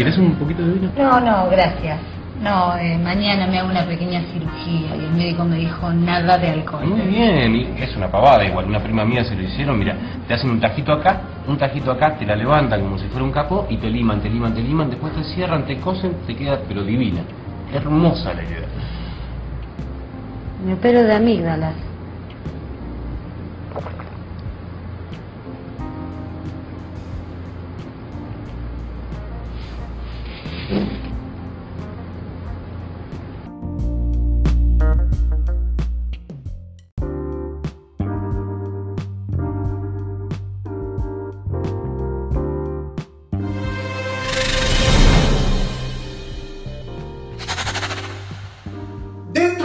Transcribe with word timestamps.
¿Quieres 0.00 0.16
un 0.16 0.34
poquito 0.36 0.62
de 0.64 0.72
vino? 0.72 0.90
No, 0.96 1.20
no, 1.20 1.50
gracias. 1.50 1.98
No, 2.42 2.74
eh, 2.78 2.96
mañana 2.96 3.46
me 3.46 3.58
hago 3.58 3.68
una 3.68 3.84
pequeña 3.84 4.22
cirugía 4.32 4.96
y 4.96 5.04
el 5.04 5.12
médico 5.12 5.44
me 5.44 5.56
dijo 5.56 5.92
nada 5.92 6.38
de 6.38 6.48
alcohol. 6.48 6.86
Muy 6.86 7.02
bien, 7.02 7.54
y 7.54 7.82
es 7.82 7.94
una 7.98 8.10
pavada 8.10 8.42
igual. 8.42 8.64
Una 8.64 8.82
prima 8.82 9.04
mía 9.04 9.22
se 9.24 9.36
lo 9.36 9.42
hicieron, 9.42 9.78
mira, 9.78 9.94
te 10.26 10.32
hacen 10.32 10.48
un 10.48 10.58
tajito 10.58 10.94
acá, 10.94 11.20
un 11.46 11.58
tajito 11.58 11.92
acá, 11.92 12.16
te 12.16 12.24
la 12.24 12.34
levantan 12.34 12.80
como 12.80 12.96
si 12.96 13.08
fuera 13.08 13.24
un 13.26 13.30
capó 13.30 13.66
y 13.68 13.76
te 13.76 13.90
liman, 13.90 14.22
te 14.22 14.30
liman, 14.30 14.54
te 14.54 14.62
liman, 14.62 14.88
después 14.88 15.12
te 15.12 15.22
cierran, 15.22 15.66
te 15.66 15.76
cosen, 15.76 16.14
te 16.26 16.34
queda 16.34 16.58
pero 16.66 16.82
divina. 16.82 17.20
Hermosa 17.70 18.32
la 18.32 18.42
idea. 18.42 18.68
Me 20.64 20.72
opero 20.72 21.02
de 21.02 21.14
amígdalas. 21.14 21.89
Dentro 30.70 30.86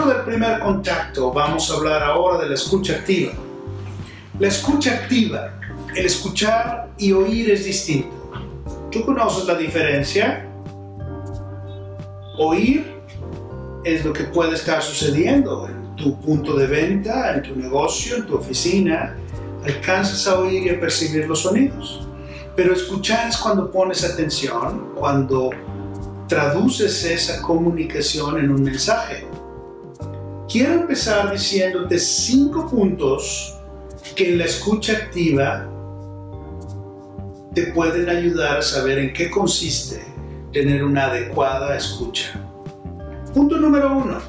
del 0.08 0.24
primer 0.26 0.60
contacto 0.60 1.32
vamos 1.32 1.70
a 1.70 1.76
hablar 1.76 2.02
ahora 2.02 2.42
de 2.42 2.50
la 2.50 2.56
escucha 2.56 2.94
activa. 2.94 3.34
La 4.40 4.48
escucha 4.48 4.96
activa, 4.96 5.60
el 5.96 6.08
escuchar 6.08 6.90
y 6.98 7.12
oír 7.12 7.52
es 7.52 7.66
distinto. 7.66 8.32
¿Tú 8.92 9.06
conoces 9.06 9.46
la 9.46 9.54
diferencia? 9.54 10.45
Oír 12.38 12.96
es 13.86 14.04
lo 14.04 14.12
que 14.12 14.26
puede 14.26 14.56
estar 14.56 14.82
sucediendo 14.82 15.68
en 15.68 15.96
tu 15.96 16.20
punto 16.20 16.58
de 16.58 16.68
venta, 16.68 17.34
en 17.34 17.44
tu 17.44 17.56
negocio, 17.56 18.18
en 18.18 18.26
tu 18.26 18.36
oficina. 18.36 19.16
Alcanzas 19.64 20.28
a 20.28 20.40
oír 20.40 20.64
y 20.64 20.70
a 20.70 20.80
percibir 20.80 21.28
los 21.28 21.42
sonidos. 21.42 22.08
Pero 22.56 22.74
escuchar 22.74 23.30
es 23.30 23.38
cuando 23.38 23.72
pones 23.72 24.04
atención, 24.04 24.92
cuando 24.96 25.50
traduces 26.28 27.06
esa 27.06 27.42
comunicación 27.42 28.40
en 28.40 28.52
un 28.52 28.64
mensaje. 28.64 29.26
Quiero 30.50 30.74
empezar 30.74 31.32
diciéndote 31.32 32.00
cinco 32.00 32.68
puntos 32.68 33.58
que 34.16 34.34
en 34.34 34.40
la 34.40 34.46
escucha 34.46 34.94
activa 34.94 35.70
te 37.54 37.68
pueden 37.68 38.10
ayudar 38.10 38.58
a 38.58 38.62
saber 38.62 39.00
en 39.00 39.14
qué 39.14 39.30
consiste 39.30 40.15
tener 40.56 40.86
una 40.86 41.08
adecuada 41.08 41.76
escucha. 41.76 42.32
Punto 43.34 43.58
número 43.58 43.92
uno. 43.92 44.20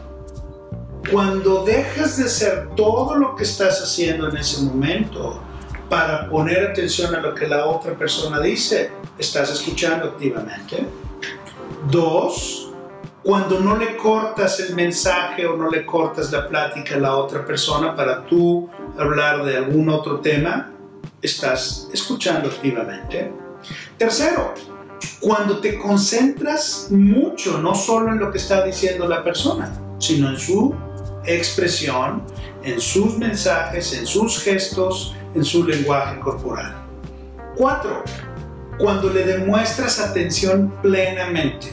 Cuando 1.13 1.63
dejas 1.63 2.17
de 2.17 2.25
hacer 2.25 2.71
todo 2.75 3.15
lo 3.15 3.37
que 3.37 3.45
estás 3.45 3.81
haciendo 3.81 4.29
en 4.29 4.37
ese 4.37 4.65
momento 4.65 5.41
para 5.89 6.29
poner 6.29 6.67
atención 6.67 7.15
a 7.15 7.21
lo 7.21 7.33
que 7.33 7.47
la 7.47 7.67
otra 7.67 7.95
persona 7.95 8.41
dice, 8.41 8.91
estás 9.17 9.53
escuchando 9.53 10.07
activamente. 10.07 10.85
Dos, 11.89 12.73
cuando 13.23 13.61
no 13.61 13.77
le 13.77 13.97
cortas 13.97 14.59
el 14.59 14.75
mensaje 14.75 15.47
o 15.47 15.57
no 15.57 15.71
le 15.71 15.87
cortas 15.87 16.33
la 16.33 16.49
plática 16.49 16.97
a 16.97 16.99
la 16.99 17.15
otra 17.15 17.47
persona 17.47 17.95
para 17.95 18.27
tú 18.27 18.69
hablar 18.99 19.45
de 19.45 19.59
algún 19.59 19.89
otro 19.91 20.19
tema, 20.19 20.73
estás 21.23 21.89
escuchando 21.93 22.49
activamente. 22.49 23.33
Tercero, 23.97 24.55
cuando 25.21 25.59
te 25.59 25.79
concentras 25.79 26.89
mucho, 26.91 27.59
no 27.59 27.75
solo 27.75 28.13
en 28.13 28.19
lo 28.19 28.31
que 28.31 28.39
está 28.39 28.65
diciendo 28.65 29.09
la 29.09 29.25
persona, 29.25 29.73
sino 29.99 30.29
en 30.29 30.39
su 30.39 30.75
expresión, 31.25 32.23
en 32.63 32.81
sus 32.81 33.17
mensajes, 33.17 33.93
en 33.95 34.07
sus 34.07 34.43
gestos, 34.43 35.15
en 35.35 35.45
su 35.45 35.65
lenguaje 35.65 36.21
corporal. 36.21 36.75
Cuatro, 37.57 38.05
cuando 38.79 39.11
le 39.11 39.25
demuestras 39.25 39.99
atención 40.01 40.73
plenamente, 40.83 41.69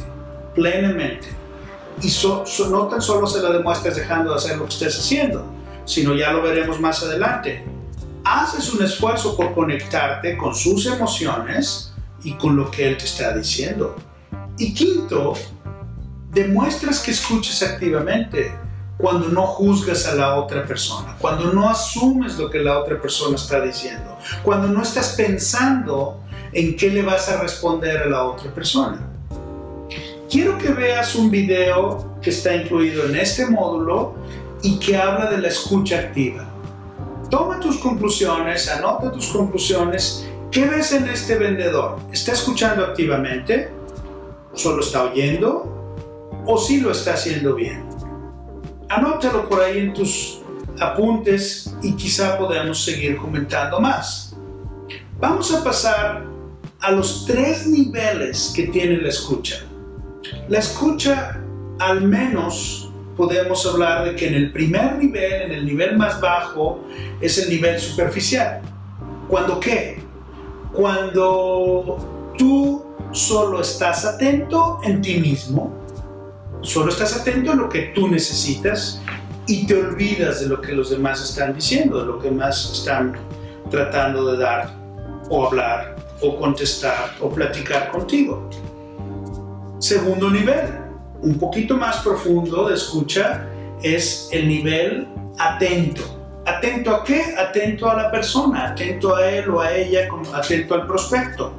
plenamente. 0.56 1.28
Y 2.02 2.10
so, 2.10 2.46
so, 2.46 2.70
no 2.70 2.88
tan 2.88 3.02
solo 3.02 3.28
se 3.28 3.42
la 3.42 3.52
demuestras 3.52 3.96
dejando 3.96 4.32
de 4.32 4.38
hacer 4.38 4.58
lo 4.58 4.66
que 4.66 4.74
estés 4.74 4.98
haciendo, 4.98 5.46
sino 5.86 6.16
ya 6.16 6.32
lo 6.32 6.42
veremos 6.42 6.80
más 6.80 7.04
adelante. 7.04 7.64
Haces 8.24 8.74
un 8.74 8.84
esfuerzo 8.84 9.36
por 9.36 9.54
conectarte 9.54 10.38
con 10.38 10.56
sus 10.56 10.86
emociones 10.86 11.93
y 12.24 12.34
con 12.34 12.56
lo 12.56 12.70
que 12.72 12.88
él 12.88 12.98
te 12.98 13.06
está 13.06 13.36
diciendo. 13.36 13.96
Y 14.58 14.74
quinto, 14.74 15.34
demuestras 16.32 17.00
que 17.00 17.12
escuches 17.12 17.62
activamente 17.64 18.54
cuando 18.98 19.30
no 19.30 19.48
juzgas 19.48 20.08
a 20.08 20.16
la 20.16 20.36
otra 20.36 20.66
persona, 20.66 21.16
cuando 21.20 21.52
no 21.52 21.70
asumes 21.70 22.38
lo 22.38 22.50
que 22.50 22.60
la 22.60 22.80
otra 22.80 23.02
persona 23.02 23.36
está 23.36 23.60
diciendo, 23.60 24.18
cuando 24.44 24.68
no 24.68 24.82
estás 24.82 25.14
pensando 25.18 26.22
en 26.52 26.76
qué 26.78 26.90
le 26.90 27.02
vas 27.02 27.28
a 27.30 27.42
responder 27.42 28.04
a 28.04 28.06
la 28.06 28.24
otra 28.24 28.54
persona. 28.54 29.00
Quiero 30.30 30.58
que 30.58 30.70
veas 30.70 31.16
un 31.16 31.30
video 31.30 32.18
que 32.22 32.30
está 32.30 32.56
incluido 32.56 33.06
en 33.06 33.16
este 33.16 33.46
módulo 33.46 34.16
y 34.62 34.80
que 34.80 34.96
habla 34.98 35.30
de 35.30 35.38
la 35.38 35.50
escucha 35.50 36.00
activa. 36.00 36.46
Toma 37.30 37.60
tus 37.60 37.78
conclusiones, 37.78 38.70
anota 38.70 39.12
tus 39.12 39.28
conclusiones. 39.28 40.26
¿Qué 40.54 40.66
ves 40.66 40.92
en 40.92 41.10
este 41.10 41.36
vendedor? 41.40 41.98
¿Está 42.12 42.34
escuchando 42.34 42.86
activamente? 42.86 43.72
¿Solo 44.54 44.84
está 44.84 45.06
oyendo? 45.06 45.98
¿O 46.46 46.60
sí 46.60 46.80
lo 46.80 46.92
está 46.92 47.16
haciendo 47.16 47.56
bien? 47.56 47.84
Anótalo 48.88 49.50
por 49.50 49.62
ahí 49.62 49.80
en 49.80 49.94
tus 49.94 50.44
apuntes 50.80 51.76
y 51.82 51.94
quizá 51.94 52.38
podamos 52.38 52.86
seguir 52.86 53.18
comentando 53.18 53.80
más. 53.80 54.36
Vamos 55.20 55.52
a 55.56 55.64
pasar 55.64 56.24
a 56.82 56.92
los 56.92 57.26
tres 57.26 57.66
niveles 57.66 58.54
que 58.56 58.68
tiene 58.68 58.98
la 58.98 59.10
escucha. 59.10 59.56
La 60.50 60.60
escucha, 60.60 61.42
al 61.80 62.04
menos, 62.04 62.92
podemos 63.18 63.66
hablar 63.66 64.06
de 64.06 64.16
que 64.16 64.28
en 64.28 64.36
el 64.36 64.52
primer 64.52 65.00
nivel, 65.00 65.42
en 65.42 65.52
el 65.52 65.66
nivel 65.66 65.98
más 65.98 66.22
bajo, 66.22 66.84
es 67.20 67.40
el 67.40 67.50
nivel 67.50 67.80
superficial. 67.80 68.62
¿Cuándo 69.28 69.60
qué? 69.60 70.03
Cuando 70.74 72.34
tú 72.38 72.84
solo 73.12 73.62
estás 73.62 74.06
atento 74.06 74.80
en 74.84 75.02
ti 75.02 75.20
mismo, 75.20 75.72
solo 76.62 76.90
estás 76.90 77.16
atento 77.16 77.52
a 77.52 77.56
lo 77.56 77.70
que 77.70 77.92
tú 77.94 78.08
necesitas 78.08 79.00
y 79.46 79.68
te 79.68 79.76
olvidas 79.76 80.42
de 80.42 80.48
lo 80.48 80.60
que 80.60 80.72
los 80.72 80.90
demás 80.90 81.22
están 81.22 81.54
diciendo, 81.54 82.00
de 82.00 82.06
lo 82.08 82.20
que 82.20 82.32
más 82.32 82.72
están 82.72 83.14
tratando 83.70 84.32
de 84.32 84.38
dar 84.44 84.74
o 85.30 85.46
hablar 85.46 85.96
o 86.22 86.38
contestar 86.38 87.16
o 87.20 87.30
platicar 87.30 87.92
contigo. 87.92 88.50
Segundo 89.80 90.32
nivel, 90.32 90.74
un 91.22 91.38
poquito 91.38 91.78
más 91.78 91.98
profundo 91.98 92.68
de 92.68 92.76
escucha, 92.76 93.48
es 93.84 94.30
el 94.32 94.48
nivel 94.48 95.08
atento. 95.38 96.23
¿Atento 96.46 96.94
a 96.94 97.04
qué? 97.04 97.36
Atento 97.38 97.90
a 97.90 97.96
la 97.96 98.12
persona, 98.12 98.70
atento 98.70 99.16
a 99.16 99.30
él 99.30 99.50
o 99.50 99.62
a 99.62 99.72
ella, 99.72 100.08
atento 100.34 100.76
al 100.76 100.86
prospecto. 100.86 101.54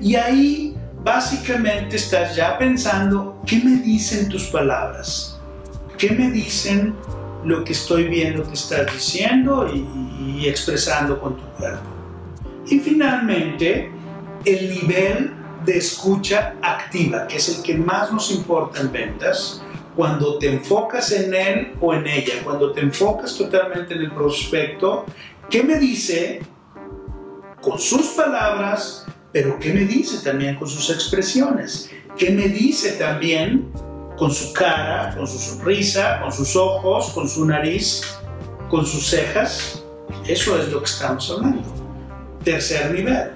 Y 0.00 0.14
ahí 0.14 0.76
básicamente 1.02 1.96
estás 1.96 2.36
ya 2.36 2.58
pensando, 2.58 3.40
¿qué 3.46 3.56
me 3.64 3.76
dicen 3.82 4.28
tus 4.28 4.44
palabras? 4.44 5.40
¿Qué 5.96 6.10
me 6.10 6.30
dicen 6.30 6.94
lo 7.44 7.64
que 7.64 7.72
estoy 7.72 8.08
viendo 8.08 8.42
que 8.44 8.54
estás 8.54 8.92
diciendo 8.92 9.70
y, 9.72 10.40
y 10.40 10.48
expresando 10.48 11.18
con 11.18 11.36
tu 11.36 11.44
cuerpo? 11.56 11.88
Y 12.66 12.78
finalmente, 12.78 13.90
el 14.44 14.70
nivel 14.70 15.34
de 15.64 15.78
escucha 15.78 16.54
activa, 16.62 17.26
que 17.26 17.36
es 17.36 17.56
el 17.56 17.62
que 17.62 17.74
más 17.74 18.12
nos 18.12 18.30
importa 18.30 18.80
en 18.80 18.92
ventas, 18.92 19.62
cuando 20.00 20.38
te 20.38 20.48
enfocas 20.48 21.12
en 21.12 21.34
él 21.34 21.72
o 21.78 21.92
en 21.92 22.06
ella, 22.06 22.32
cuando 22.42 22.72
te 22.72 22.80
enfocas 22.80 23.36
totalmente 23.36 23.92
en 23.92 24.00
el 24.00 24.10
prospecto, 24.10 25.04
¿qué 25.50 25.62
me 25.62 25.78
dice 25.78 26.40
con 27.60 27.78
sus 27.78 28.06
palabras, 28.16 29.04
pero 29.30 29.58
qué 29.58 29.74
me 29.74 29.80
dice 29.80 30.24
también 30.24 30.56
con 30.56 30.68
sus 30.68 30.88
expresiones, 30.88 31.90
qué 32.16 32.30
me 32.30 32.48
dice 32.48 32.92
también 32.92 33.70
con 34.16 34.32
su 34.32 34.54
cara, 34.54 35.14
con 35.14 35.28
su 35.28 35.38
sonrisa, 35.38 36.20
con 36.22 36.32
sus 36.32 36.56
ojos, 36.56 37.10
con 37.10 37.28
su 37.28 37.44
nariz, 37.44 38.00
con 38.70 38.86
sus 38.86 39.06
cejas. 39.06 39.84
Eso 40.26 40.58
es 40.58 40.70
lo 40.70 40.78
que 40.78 40.86
estamos 40.86 41.30
hablando. 41.30 41.62
Tercer 42.42 42.90
nivel. 42.92 43.32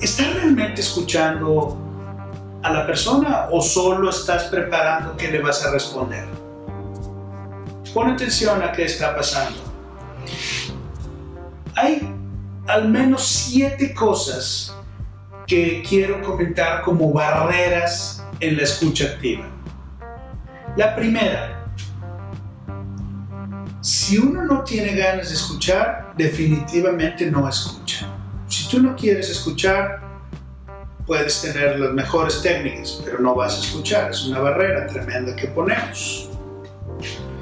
¿Estás 0.00 0.32
realmente 0.36 0.80
escuchando 0.80 1.81
a 2.62 2.70
la 2.70 2.86
persona 2.86 3.48
o 3.50 3.60
solo 3.60 4.10
estás 4.10 4.44
preparando 4.44 5.16
qué 5.16 5.30
le 5.30 5.40
vas 5.40 5.64
a 5.64 5.70
responder? 5.70 6.26
Pon 7.92 8.10
atención 8.10 8.62
a 8.62 8.72
qué 8.72 8.84
está 8.84 9.14
pasando. 9.14 9.58
Hay 11.74 12.14
al 12.66 12.88
menos 12.88 13.26
siete 13.26 13.92
cosas 13.92 14.74
que 15.46 15.82
quiero 15.86 16.22
comentar 16.22 16.82
como 16.82 17.12
barreras 17.12 18.24
en 18.40 18.56
la 18.56 18.62
escucha 18.62 19.04
activa. 19.06 19.46
La 20.76 20.94
primera, 20.94 21.66
si 23.80 24.16
uno 24.16 24.44
no 24.44 24.62
tiene 24.62 24.94
ganas 24.94 25.28
de 25.28 25.34
escuchar, 25.34 26.12
definitivamente 26.16 27.30
no 27.30 27.48
escucha. 27.48 28.08
Si 28.48 28.68
tú 28.68 28.80
no 28.80 28.94
quieres 28.94 29.28
escuchar, 29.28 30.11
puedes 31.06 31.42
tener 31.42 31.78
las 31.78 31.92
mejores 31.92 32.42
técnicas, 32.42 33.00
pero 33.04 33.18
no 33.18 33.34
vas 33.34 33.56
a 33.56 33.60
escuchar. 33.60 34.10
Es 34.10 34.24
una 34.24 34.40
barrera 34.40 34.86
tremenda 34.86 35.34
que 35.34 35.48
ponemos. 35.48 36.30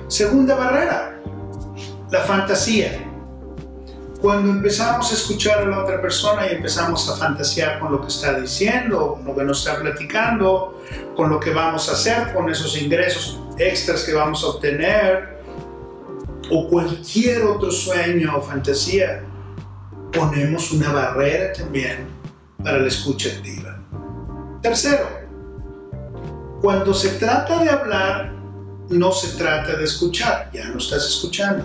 Segunda 0.09 0.55
barrera, 0.55 1.21
la 2.11 2.21
fantasía. 2.21 3.07
Cuando 4.21 4.51
empezamos 4.51 5.11
a 5.11 5.15
escuchar 5.15 5.61
a 5.61 5.67
la 5.67 5.83
otra 5.83 6.01
persona 6.01 6.47
y 6.47 6.57
empezamos 6.57 7.09
a 7.09 7.17
fantasear 7.17 7.79
con 7.79 7.93
lo 7.93 8.03
que 8.03 8.09
está 8.09 8.39
diciendo, 8.39 9.15
con 9.15 9.25
lo 9.25 9.35
que 9.35 9.45
nos 9.45 9.67
está 9.67 9.81
platicando, 9.81 10.83
con 11.17 11.31
lo 11.31 11.41
que 11.41 11.51
vamos 11.53 11.89
a 11.89 11.93
hacer, 11.93 12.35
con 12.35 12.51
esos 12.51 12.77
ingresos 12.77 13.41
extras 13.57 14.05
que 14.05 14.13
vamos 14.13 14.45
a 14.45 14.49
obtener, 14.49 15.41
o 16.51 16.69
cualquier 16.69 17.45
otro 17.45 17.71
sueño 17.71 18.37
o 18.37 18.43
fantasía, 18.43 19.23
ponemos 20.13 20.73
una 20.73 20.93
barrera 20.93 21.53
también 21.55 22.21
para 22.63 22.79
la 22.79 22.89
escucha 22.89 23.31
activa. 23.31 23.79
Tercero, 24.63 25.09
cuando 26.61 26.93
se 26.93 27.11
trata 27.11 27.63
de 27.63 27.71
hablar, 27.71 28.33
no 28.91 29.13
se 29.13 29.37
trata 29.39 29.77
de 29.77 29.85
escuchar, 29.85 30.51
ya 30.53 30.69
no 30.69 30.79
estás 30.79 31.07
escuchando. 31.07 31.65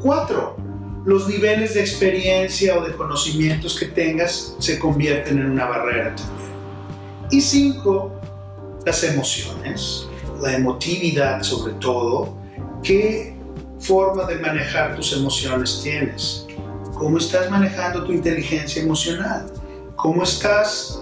Cuatro, 0.00 0.56
los 1.04 1.28
niveles 1.28 1.74
de 1.74 1.80
experiencia 1.80 2.78
o 2.78 2.84
de 2.84 2.92
conocimientos 2.92 3.78
que 3.78 3.86
tengas 3.86 4.56
se 4.58 4.78
convierten 4.78 5.38
en 5.38 5.50
una 5.50 5.66
barrera 5.66 6.14
también. 6.14 6.52
Y 7.30 7.40
cinco, 7.40 8.12
las 8.86 9.02
emociones, 9.04 10.06
la 10.40 10.54
emotividad 10.54 11.42
sobre 11.42 11.74
todo, 11.74 12.36
qué 12.82 13.36
forma 13.78 14.24
de 14.24 14.36
manejar 14.36 14.94
tus 14.96 15.12
emociones 15.12 15.80
tienes, 15.82 16.46
cómo 16.94 17.18
estás 17.18 17.50
manejando 17.50 18.04
tu 18.04 18.12
inteligencia 18.12 18.82
emocional, 18.82 19.52
cómo 20.02 20.24
estás 20.24 21.00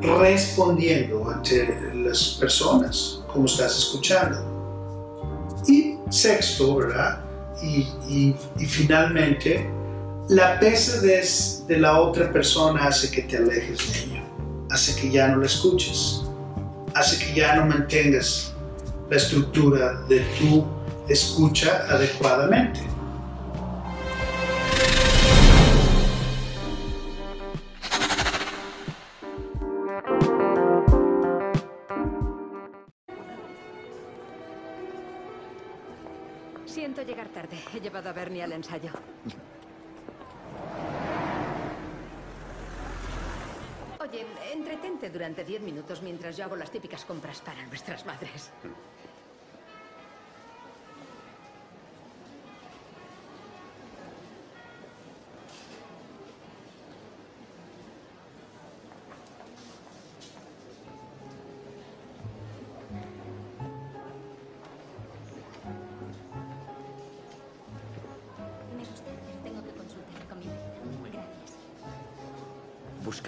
respondiendo 0.00 1.30
ante 1.30 1.92
las 1.94 2.38
personas, 2.40 3.20
cómo 3.30 3.44
estás 3.44 3.76
escuchando. 3.76 4.38
Y 5.68 5.96
sexto, 6.08 6.76
¿verdad? 6.76 7.22
y, 7.62 8.34
finalmente 8.66 9.68
la 10.28 10.58
pesadez 10.60 11.64
de 11.66 11.78
la 11.78 12.00
otra 12.00 12.32
persona 12.32 12.86
hace 12.86 13.10
que 13.10 13.22
te 13.22 13.36
alejes 13.36 13.92
de 13.92 13.98
ella, 14.04 14.24
hace 14.70 14.98
que 14.98 15.10
ya 15.10 15.28
no 15.28 15.38
la 15.38 15.46
escuches, 15.46 16.22
hace 16.94 17.18
que 17.18 17.34
ya 17.34 17.56
no 17.56 17.66
mantengas 17.66 18.54
la 19.10 19.16
estructura 19.16 20.00
de 20.08 20.20
tu 20.38 20.64
escucha 21.08 21.84
adecuadamente. 21.90 22.80
He 36.80 37.80
llevado 37.80 38.08
a 38.08 38.12
Bernie 38.14 38.42
al 38.42 38.52
ensayo. 38.52 38.90
Oye, 44.00 44.26
entretente 44.50 45.10
durante 45.10 45.44
diez 45.44 45.60
minutos 45.60 46.00
mientras 46.00 46.38
yo 46.38 46.44
hago 46.44 46.56
las 46.56 46.70
típicas 46.70 47.04
compras 47.04 47.42
para 47.42 47.66
nuestras 47.66 48.06
madres. 48.06 48.50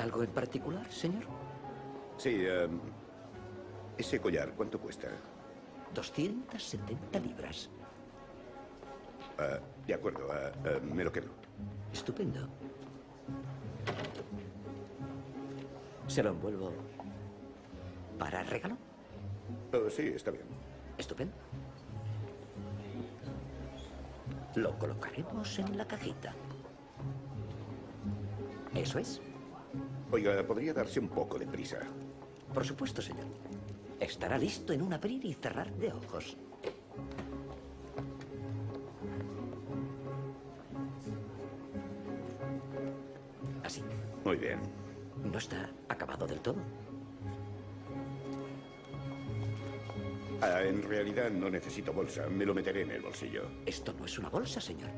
Algo 0.00 0.22
en 0.22 0.30
particular, 0.30 0.90
señor? 0.90 1.24
Sí, 2.16 2.44
em, 2.46 2.80
ese 3.98 4.20
collar, 4.20 4.52
¿cuánto 4.56 4.78
cuesta? 4.78 5.08
270 5.94 7.18
libras. 7.20 7.68
Ah, 9.38 9.58
de 9.86 9.94
acuerdo, 9.94 10.28
ah, 10.32 10.52
ah, 10.64 10.80
me 10.82 11.04
lo 11.04 11.12
quedo. 11.12 11.28
Estupendo. 11.92 12.48
¿Se 16.06 16.22
lo 16.22 16.30
envuelvo 16.30 16.72
para 18.18 18.42
regalo? 18.44 18.76
Oh, 19.72 19.90
sí, 19.90 20.12
está 20.14 20.30
bien. 20.30 20.44
Estupendo. 20.98 21.34
Lo 24.54 24.78
colocaremos 24.78 25.58
en 25.58 25.76
la 25.78 25.86
cajita. 25.86 26.34
Eso 28.74 28.98
es. 28.98 29.20
Oiga, 30.12 30.46
¿podría 30.46 30.74
darse 30.74 31.00
un 31.00 31.08
poco 31.08 31.38
de 31.38 31.46
prisa? 31.46 31.78
Por 32.52 32.66
supuesto, 32.66 33.00
señor. 33.00 33.24
Estará 33.98 34.36
listo 34.36 34.74
en 34.74 34.82
un 34.82 34.92
abrir 34.92 35.24
y 35.24 35.32
cerrar 35.32 35.72
de 35.72 35.90
ojos. 35.90 36.36
Así. 43.64 43.82
Muy 44.22 44.36
bien. 44.36 44.60
No 45.24 45.38
está 45.38 45.70
acabado 45.88 46.26
del 46.26 46.40
todo. 46.40 46.58
Ah, 50.42 50.60
en 50.62 50.82
realidad 50.82 51.30
no 51.30 51.48
necesito 51.48 51.90
bolsa. 51.90 52.28
Me 52.28 52.44
lo 52.44 52.52
meteré 52.52 52.82
en 52.82 52.90
el 52.90 53.00
bolsillo. 53.00 53.44
Esto 53.64 53.94
no 53.98 54.04
es 54.04 54.18
una 54.18 54.28
bolsa, 54.28 54.60
señor. 54.60 54.90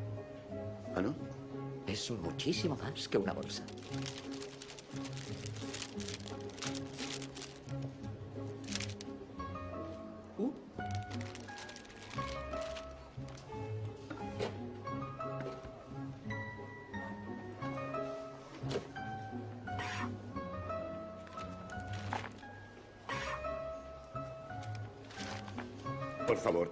¿Ah, 0.97 1.01
no? 1.01 1.15
Es 1.87 2.11
muchísimo 2.11 2.77
más 2.77 3.09
que 3.09 3.19
una 3.19 3.33
bolsa. 3.33 3.65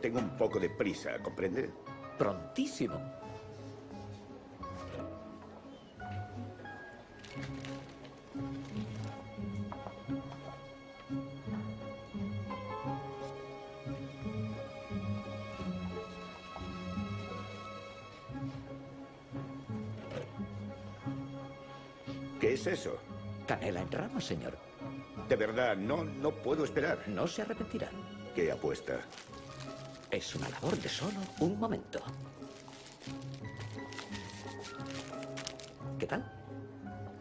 Tengo 0.02 0.18
un 0.18 0.36
poco 0.36 0.58
de 0.58 0.68
prisa, 0.68 1.10
¿comprende? 1.22 1.70
Prontísimo. 2.18 3.00
Es 22.62 22.78
eso? 22.78 22.96
Canela 23.46 23.80
en 23.80 23.90
rama, 23.90 24.20
señor. 24.20 24.56
De 25.28 25.36
verdad, 25.36 25.76
no, 25.76 26.04
no 26.04 26.30
puedo 26.30 26.64
esperar. 26.64 27.08
No 27.08 27.26
se 27.26 27.42
arrepentirá. 27.42 27.88
¿Qué 28.34 28.52
apuesta? 28.52 29.00
Es 30.10 30.34
una 30.36 30.48
labor 30.48 30.76
de 30.76 30.88
solo 30.88 31.18
un 31.40 31.58
momento. 31.58 32.00
¿Qué 35.98 36.06
tal? 36.06 36.24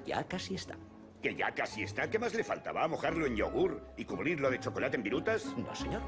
Ya 0.06 0.24
casi 0.24 0.56
está. 0.56 0.76
Que 1.22 1.36
ya 1.36 1.54
casi 1.54 1.84
está. 1.84 2.10
¿Qué 2.10 2.20
más 2.20 2.34
le 2.34 2.44
faltaba? 2.44 2.88
¿Mojarlo 2.88 3.26
en 3.26 3.36
yogur 3.36 3.82
y 3.98 4.06
cubrirlo 4.06 4.50
de 4.50 4.60
chocolate 4.60 4.98
en 4.98 5.04
virutas? 5.04 5.46
No, 5.58 5.74
señor. 5.76 6.02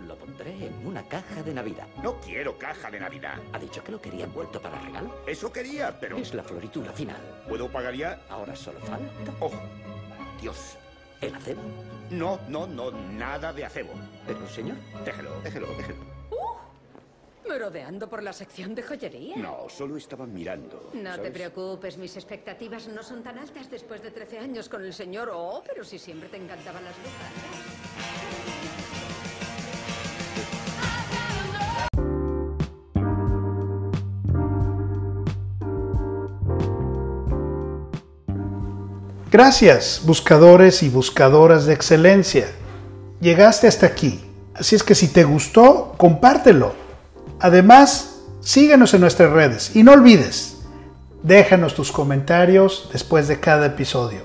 Lo 0.00 0.16
pondré 0.16 0.50
en 0.66 0.86
una 0.86 1.02
caja 1.08 1.42
de 1.42 1.54
Navidad. 1.54 1.86
No 2.02 2.20
quiero 2.20 2.58
caja 2.58 2.90
de 2.90 3.00
Navidad. 3.00 3.38
¿Ha 3.52 3.58
dicho 3.58 3.82
que 3.82 3.92
lo 3.92 4.00
quería 4.00 4.24
envuelto 4.24 4.60
para 4.60 4.78
regalo? 4.80 5.22
Eso 5.26 5.50
quería, 5.50 5.98
pero... 5.98 6.18
Es 6.18 6.34
la 6.34 6.42
floritura 6.42 6.92
final. 6.92 7.16
¿Puedo 7.48 7.70
pagar 7.70 7.94
ya? 7.94 8.22
Ahora 8.28 8.54
solo 8.54 8.78
falta 8.80 9.32
Oh, 9.40 9.50
Dios. 10.40 10.76
el 11.22 11.34
acebo. 11.34 11.62
No, 12.10 12.38
no, 12.48 12.66
no, 12.66 12.90
nada 12.90 13.52
de 13.52 13.64
acebo. 13.64 13.92
Pero, 14.26 14.46
señor, 14.48 14.76
Déjelo, 15.04 15.40
déjelo, 15.42 15.66
déjelo. 15.76 16.16
¿Merodeando 17.48 18.08
por 18.10 18.22
la 18.24 18.32
sección 18.32 18.74
de 18.74 18.82
joyería? 18.82 19.36
No, 19.36 19.68
solo 19.70 19.96
estaba 19.96 20.26
mirando. 20.26 20.90
No 20.94 21.18
te 21.18 21.30
preocupes, 21.30 21.96
mis 21.96 22.14
expectativas 22.16 22.88
no 22.88 23.02
son 23.02 23.22
tan 23.22 23.38
altas 23.38 23.70
después 23.70 24.02
de 24.02 24.10
13 24.10 24.40
años 24.40 24.68
con 24.68 24.84
el 24.84 24.92
señor 24.92 25.30
Oh, 25.32 25.62
pero 25.66 25.84
si 25.84 25.98
siempre 25.98 26.28
te 26.28 26.36
encantaban 26.36 26.84
las 26.84 26.94
lujas. 26.98 27.32
Gracias, 39.36 40.00
buscadores 40.02 40.82
y 40.82 40.88
buscadoras 40.88 41.66
de 41.66 41.74
excelencia. 41.74 42.46
Llegaste 43.20 43.66
hasta 43.66 43.84
aquí, 43.84 44.24
así 44.54 44.74
es 44.74 44.82
que 44.82 44.94
si 44.94 45.08
te 45.08 45.24
gustó, 45.24 45.92
compártelo. 45.98 46.72
Además, 47.38 48.22
síguenos 48.40 48.94
en 48.94 49.02
nuestras 49.02 49.30
redes 49.30 49.76
y 49.76 49.82
no 49.82 49.92
olvides, 49.92 50.62
déjanos 51.22 51.74
tus 51.74 51.92
comentarios 51.92 52.88
después 52.94 53.28
de 53.28 53.38
cada 53.38 53.66
episodio. 53.66 54.20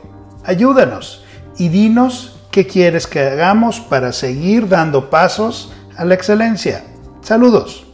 Ayúdanos 0.45 1.25
y 1.57 1.67
dinos 1.67 2.39
qué 2.49 2.65
quieres 2.65 3.05
que 3.05 3.19
hagamos 3.19 3.81
para 3.81 4.13
seguir 4.13 4.69
dando 4.69 5.09
pasos 5.09 5.73
a 5.97 6.05
la 6.05 6.13
excelencia. 6.13 6.85
Saludos. 7.21 7.90